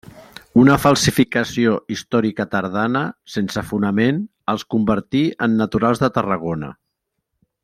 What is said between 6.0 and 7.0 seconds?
de Tarragona.